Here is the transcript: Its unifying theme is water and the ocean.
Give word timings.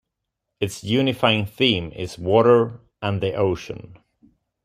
Its 0.59 0.83
unifying 0.83 1.45
theme 1.45 1.91
is 1.91 2.17
water 2.17 2.79
and 3.03 3.21
the 3.21 3.35
ocean. 3.35 3.99